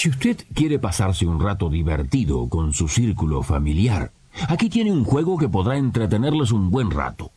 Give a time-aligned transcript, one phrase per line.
[0.00, 4.12] Si usted quiere pasarse un rato divertido con su círculo familiar,
[4.48, 7.32] aquí tiene un juego que podrá entretenerles un buen rato.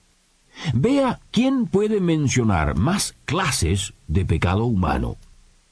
[0.74, 5.18] Vea quién puede mencionar más clases de pecado humano.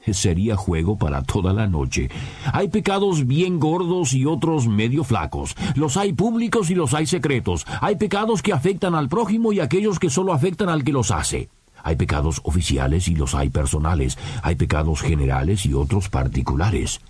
[0.05, 2.09] Sería juego para toda la noche.
[2.51, 5.55] Hay pecados bien gordos y otros medio flacos.
[5.75, 7.65] Los hay públicos y los hay secretos.
[7.79, 11.47] Hay pecados que afectan al prójimo y aquellos que solo afectan al que los hace.
[11.83, 17.01] Hay pecados oficiales y los hay personales, hay pecados generales y otros particulares,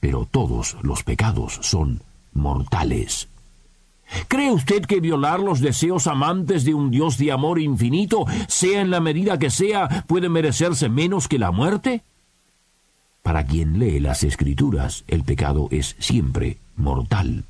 [0.00, 2.02] pero todos los pecados son
[2.32, 3.28] mortales.
[4.28, 8.90] ¿Cree usted que violar los deseos amantes de un Dios de amor infinito, sea en
[8.90, 12.02] la medida que sea, puede merecerse menos que la muerte?
[13.22, 17.44] Para quien lee las escrituras, el pecado es siempre mortal.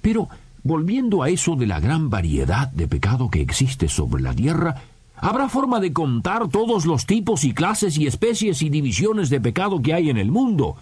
[0.00, 0.28] Pero,
[0.64, 4.82] volviendo a eso de la gran variedad de pecado que existe sobre la tierra,
[5.22, 9.80] ¿Habrá forma de contar todos los tipos y clases y especies y divisiones de pecado
[9.80, 10.74] que hay en el mundo?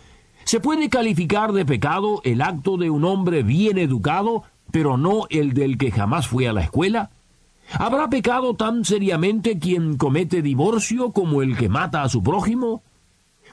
[0.45, 5.53] ¿Se puede calificar de pecado el acto de un hombre bien educado, pero no el
[5.53, 7.11] del que jamás fue a la escuela?
[7.75, 12.83] ¿Habrá pecado tan seriamente quien comete divorcio como el que mata a su prójimo?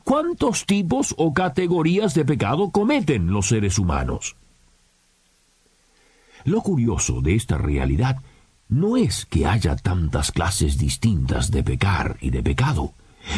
[0.06, 4.38] ¿Cuántos tipos o categorías de pecado cometen los seres humanos?
[6.46, 8.22] Lo curioso de esta realidad
[8.70, 12.94] no es que haya tantas clases distintas de pecar y de pecado.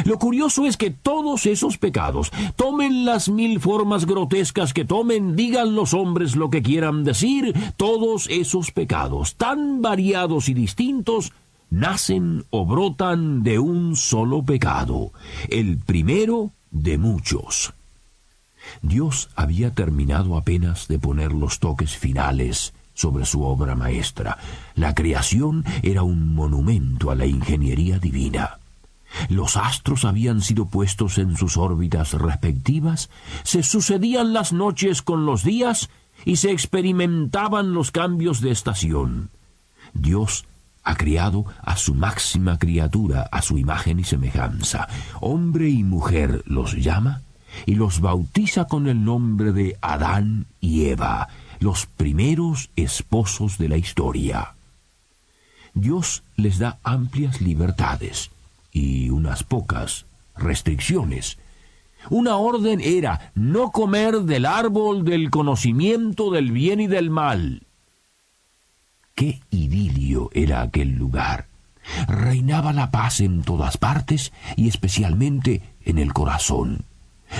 [0.05, 5.75] Lo curioso es que todos esos pecados, tomen las mil formas grotescas que tomen, digan
[5.75, 11.31] los hombres lo que quieran decir, todos esos pecados, tan variados y distintos,
[11.69, 15.11] nacen o brotan de un solo pecado,
[15.49, 17.73] el primero de muchos.
[18.81, 24.37] Dios había terminado apenas de poner los toques finales sobre su obra maestra.
[24.75, 28.59] La creación era un monumento a la ingeniería divina.
[29.29, 33.09] Los astros habían sido puestos en sus órbitas respectivas,
[33.43, 35.89] se sucedían las noches con los días
[36.25, 39.29] y se experimentaban los cambios de estación.
[39.93, 40.45] Dios
[40.83, 44.89] ha criado a su máxima criatura a su imagen y semejanza.
[45.21, 47.21] Hombre y mujer los llama
[47.65, 53.77] y los bautiza con el nombre de Adán y Eva, los primeros esposos de la
[53.77, 54.55] historia.
[55.73, 58.31] Dios les da amplias libertades
[58.71, 60.05] y unas pocas
[60.35, 61.37] restricciones.
[62.09, 67.63] Una orden era no comer del árbol del conocimiento del bien y del mal.
[69.15, 71.47] Qué idilio era aquel lugar.
[72.07, 76.85] Reinaba la paz en todas partes y especialmente en el corazón.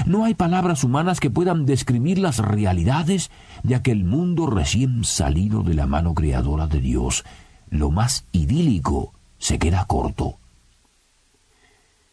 [0.06, 3.32] No hay palabras humanas que puedan describir las realidades
[3.64, 7.26] de aquel mundo recién salido de la mano creadora de Dios.
[7.70, 10.40] Lo más idílico se queda corto.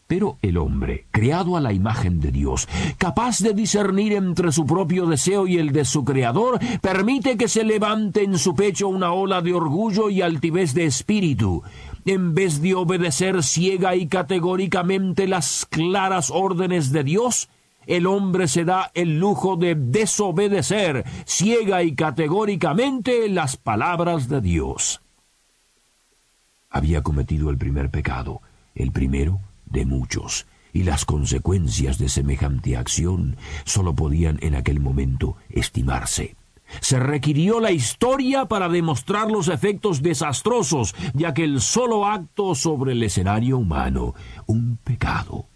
[0.06, 5.06] Pero el hombre, creado a la imagen de Dios, capaz de discernir entre su propio
[5.06, 9.42] deseo y el de su Creador, permite que se levante en su pecho una ola
[9.42, 11.64] de orgullo y altivez de espíritu.
[12.04, 17.48] En vez de obedecer ciega y categóricamente las claras órdenes de Dios,
[17.86, 25.00] el hombre se da el lujo de desobedecer ciega y categóricamente las palabras de Dios.
[26.68, 28.42] Había cometido el primer pecado,
[28.74, 35.36] el primero de muchos, y las consecuencias de semejante acción sólo podían en aquel momento
[35.48, 36.36] estimarse.
[36.80, 43.02] Se requirió la historia para demostrar los efectos desastrosos de aquel solo acto sobre el
[43.04, 44.14] escenario humano,
[44.46, 45.46] un pecado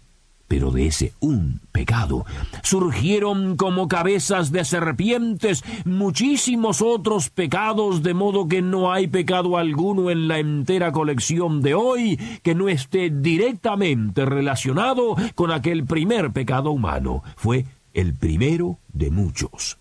[0.51, 2.25] pero de ese un pecado
[2.61, 10.11] surgieron como cabezas de serpientes muchísimos otros pecados, de modo que no hay pecado alguno
[10.11, 16.71] en la entera colección de hoy que no esté directamente relacionado con aquel primer pecado
[16.71, 17.23] humano.
[17.37, 19.77] Fue el primero de muchos.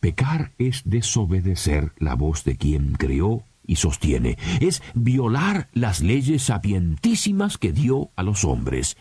[0.00, 7.56] Pecar es desobedecer la voz de quien creó y sostiene, es violar las leyes sapientísimas
[7.56, 8.96] que dio a los hombres.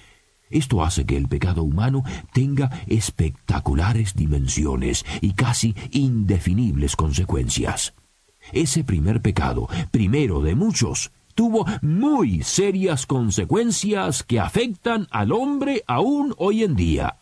[0.51, 7.95] Esto hace que el pecado humano tenga espectaculares dimensiones y casi indefinibles consecuencias.
[8.53, 16.35] Ese primer pecado, primero de muchos, tuvo muy serias consecuencias que afectan al hombre aún
[16.37, 17.17] hoy en día.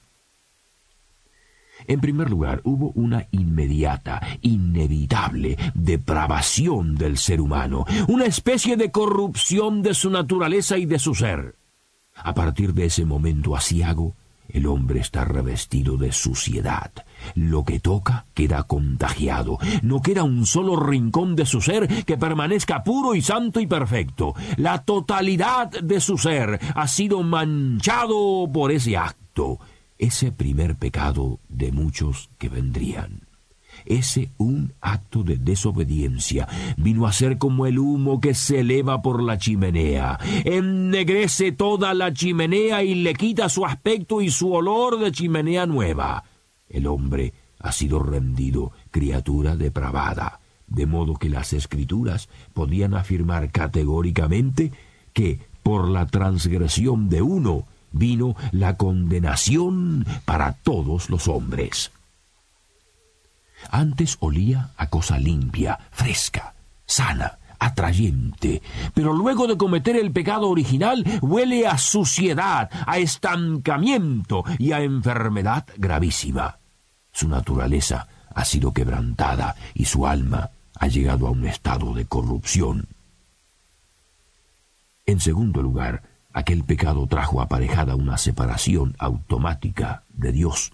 [1.87, 9.81] En primer lugar, hubo una inmediata, inevitable depravación del ser humano, una especie de corrupción
[9.81, 11.55] de su naturaleza y de su ser.
[12.15, 14.13] A partir de ese momento asiago,
[14.49, 16.91] el hombre está revestido de suciedad.
[17.35, 19.57] Lo que toca queda contagiado.
[19.81, 24.35] No queda un solo rincón de su ser que permanezca puro y santo y perfecto.
[24.55, 29.59] La totalidad de su ser ha sido manchado por ese acto,
[29.99, 33.27] ese primer pecado de muchos que vendrían.
[33.85, 36.47] Ese un acto de desobediencia
[36.77, 40.19] vino a ser como el humo que se eleva por la chimenea.
[40.45, 46.23] Ennegrece toda la chimenea y le quita su aspecto y su olor de chimenea nueva.
[46.67, 54.71] El hombre ha sido rendido criatura depravada, de modo que las escrituras podían afirmar categóricamente
[55.13, 61.91] que por la transgresión de uno vino la condenación para todos los hombres.
[63.71, 66.53] Antes olía a cosa limpia, fresca,
[66.85, 68.61] sana, atrayente,
[68.93, 75.65] pero luego de cometer el pecado original huele a suciedad, a estancamiento y a enfermedad
[75.77, 76.59] gravísima.
[77.11, 82.87] Su naturaleza ha sido quebrantada y su alma ha llegado a un estado de corrupción.
[85.07, 86.03] En segundo lugar,
[86.37, 90.71] aquel pecado trajo aparejada una separación automática de Dios.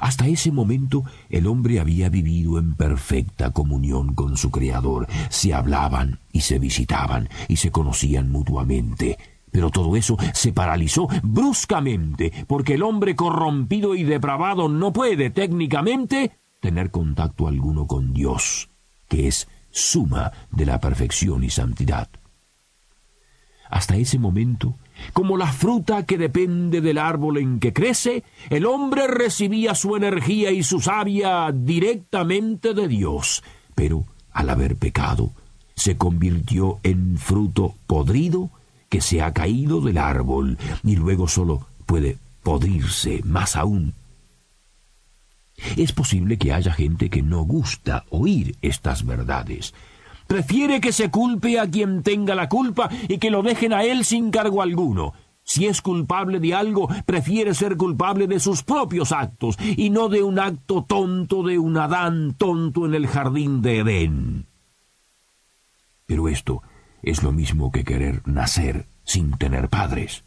[0.00, 5.06] Hasta ese momento el hombre había vivido en perfecta comunión con su Creador.
[5.28, 9.18] Se hablaban y se visitaban y se conocían mutuamente.
[9.50, 16.32] Pero todo eso se paralizó bruscamente porque el hombre corrompido y depravado no puede técnicamente
[16.60, 18.70] tener contacto alguno con Dios,
[19.08, 22.08] que es suma de la perfección y santidad.
[23.68, 24.74] Hasta ese momento
[25.12, 30.50] como la fruta que depende del árbol en que crece, el hombre recibía su energía
[30.50, 33.42] y su savia directamente de Dios,
[33.74, 35.32] pero al haber pecado,
[35.74, 38.50] se convirtió en fruto podrido
[38.88, 43.94] que se ha caído del árbol y luego solo puede podrirse más aún.
[45.76, 49.74] Es posible que haya gente que no gusta oír estas verdades,
[50.26, 54.04] Prefiere que se culpe a quien tenga la culpa y que lo dejen a él
[54.04, 55.14] sin cargo alguno.
[55.48, 60.24] Si es culpable de algo, prefiere ser culpable de sus propios actos y no de
[60.24, 64.46] un acto tonto de un Adán tonto en el jardín de Edén.
[66.04, 66.62] Pero esto
[67.02, 70.24] es lo mismo que querer nacer sin tener padres.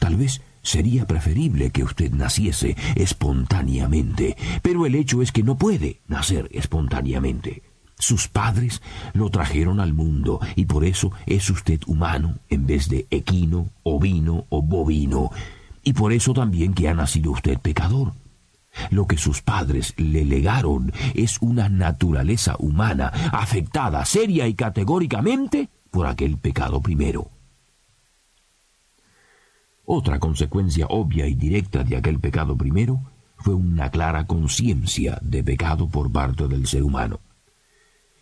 [0.00, 6.00] Tal vez sería preferible que usted naciese espontáneamente, pero el hecho es que no puede
[6.08, 7.62] nacer espontáneamente.
[8.00, 8.80] Sus padres
[9.12, 14.46] lo trajeron al mundo y por eso es usted humano en vez de equino, ovino
[14.48, 15.30] o bovino.
[15.82, 18.14] Y por eso también que ha nacido usted pecador.
[18.90, 26.06] Lo que sus padres le legaron es una naturaleza humana afectada seria y categóricamente por
[26.06, 27.28] aquel pecado primero.
[29.84, 33.02] Otra consecuencia obvia y directa de aquel pecado primero
[33.36, 37.20] fue una clara conciencia de pecado por parte del ser humano.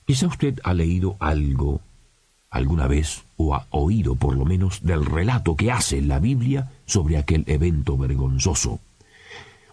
[0.08, 1.82] Quizá usted ha leído algo
[2.48, 7.18] alguna vez o ha oído por lo menos del relato que hace la Biblia sobre
[7.18, 8.80] aquel evento vergonzoso.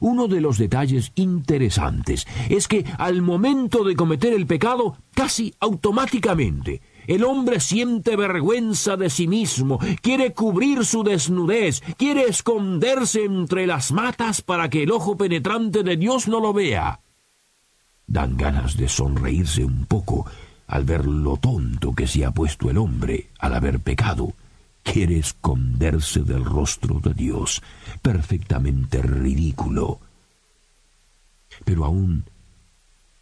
[0.01, 6.81] Uno de los detalles interesantes es que al momento de cometer el pecado, casi automáticamente,
[7.07, 13.93] el hombre siente vergüenza de sí mismo, quiere cubrir su desnudez, quiere esconderse entre las
[13.93, 16.99] matas para que el ojo penetrante de Dios no lo vea.
[18.07, 20.25] Dan ganas de sonreírse un poco
[20.67, 24.33] al ver lo tonto que se ha puesto el hombre al haber pecado.
[24.83, 27.61] Quiere esconderse del rostro de Dios,
[28.01, 29.99] perfectamente ridículo.
[31.63, 32.25] Pero aún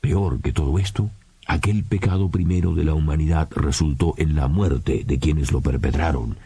[0.02, 1.10] peor que todo esto,
[1.48, 6.38] aquel pecado primero de la humanidad resultó en la muerte de quienes lo perpetraron.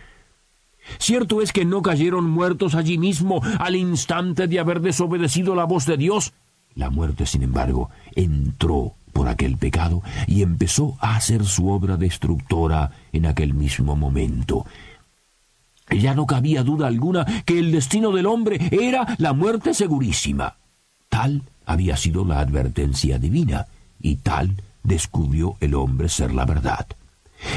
[0.99, 5.85] Cierto es que no cayeron muertos allí mismo al instante de haber desobedecido la voz
[5.85, 6.33] de Dios,
[6.77, 12.91] la muerte, sin embargo, entró por aquel pecado y empezó a hacer su obra destructora
[13.11, 14.65] en aquel mismo momento.
[15.89, 20.57] Ya no cabía duda alguna que el destino del hombre era la muerte segurísima.
[21.09, 23.67] Tal había sido la advertencia divina,
[23.99, 26.85] y tal descubrió el hombre ser la verdad.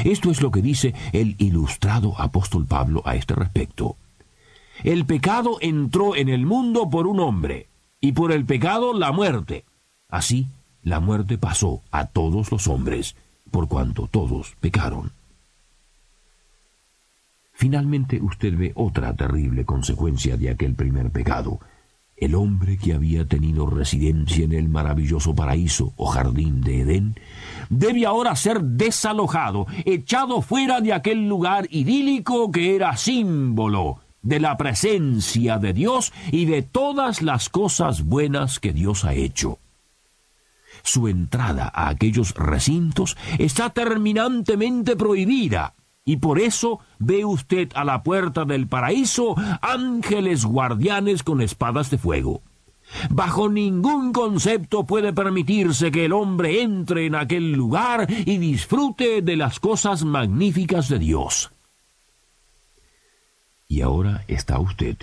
[0.03, 3.97] Esto es lo que dice el ilustrado apóstol Pablo a este respecto.
[4.83, 7.67] El pecado entró en el mundo por un hombre,
[8.01, 9.63] y por el pecado la muerte.
[10.09, 10.47] Así,
[10.83, 13.15] la muerte pasó a todos los hombres,
[13.51, 15.11] por cuanto todos pecaron.
[17.53, 21.59] Finalmente usted ve otra terrible consecuencia de aquel primer pecado.
[22.17, 27.15] El hombre que había tenido residencia en el maravilloso paraíso o jardín de Edén
[27.69, 34.57] debe ahora ser desalojado, echado fuera de aquel lugar idílico que era símbolo de la
[34.57, 39.59] presencia de Dios y de todas las cosas buenas que Dios ha hecho.
[40.83, 48.01] Su entrada a aquellos recintos está terminantemente prohibida, y por eso ve usted a la
[48.03, 52.41] puerta del paraíso ángeles guardianes con espadas de fuego.
[53.09, 59.35] Bajo ningún concepto puede permitirse que el hombre entre en aquel lugar y disfrute de
[59.37, 61.51] las cosas magníficas de Dios.
[63.71, 64.97] Y ahora está usted,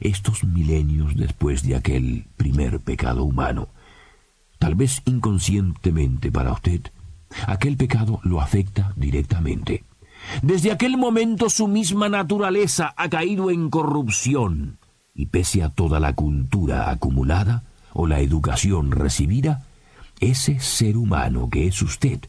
[0.00, 3.68] estos milenios después de aquel primer pecado humano,
[4.58, 6.80] tal vez inconscientemente para usted,
[7.46, 9.84] aquel pecado lo afecta directamente.
[10.40, 14.78] Desde aquel momento su misma naturaleza ha caído en corrupción,
[15.14, 19.66] y pese a toda la cultura acumulada o la educación recibida,
[20.18, 22.20] ese ser humano que es usted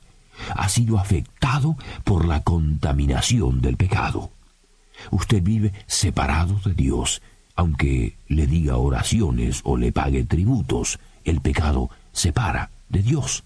[0.57, 4.29] ha sido afectado por la contaminación del pecado.
[5.11, 7.21] Usted vive separado de Dios,
[7.55, 13.43] aunque le diga oraciones o le pague tributos, el pecado separa de Dios.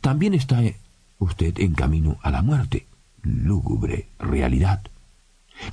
[0.00, 0.60] También está
[1.18, 2.86] usted en camino a la muerte,
[3.22, 4.82] lúgubre realidad.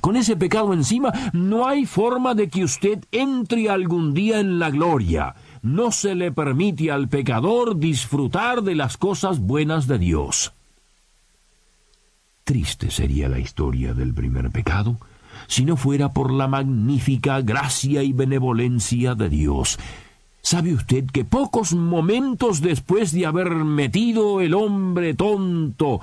[0.00, 4.70] Con ese pecado encima, no hay forma de que usted entre algún día en la
[4.70, 5.36] gloria.
[5.62, 10.52] No se le permite al pecador disfrutar de las cosas buenas de Dios.
[12.46, 14.98] Triste sería la historia del primer pecado
[15.48, 19.80] si no fuera por la magnífica gracia y benevolencia de Dios.
[20.42, 26.00] ¿Sabe usted que pocos momentos después de haber metido el hombre tonto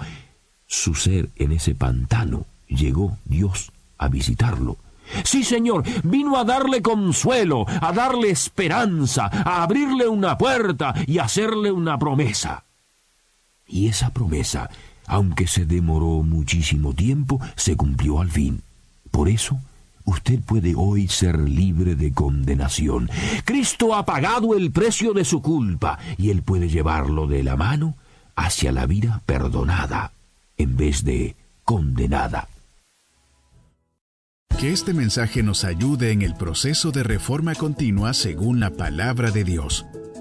[0.67, 4.75] su ser en ese pantano, llegó Dios a visitarlo.
[5.23, 11.71] Sí, Señor, vino a darle consuelo, a darle esperanza, a abrirle una puerta y hacerle
[11.71, 12.65] una promesa.
[13.65, 14.69] Y esa promesa,
[15.07, 18.61] aunque se demoró muchísimo tiempo, se cumplió al fin.
[19.11, 19.59] Por eso,
[20.05, 23.09] usted puede hoy ser libre de condenación.
[23.45, 27.95] Cristo ha pagado el precio de su culpa y él puede llevarlo de la mano
[28.35, 30.11] hacia la vida perdonada
[30.57, 32.47] en vez de condenada.
[34.59, 39.43] Que este mensaje nos ayude en el proceso de reforma continua según la palabra de
[39.43, 39.85] Dios.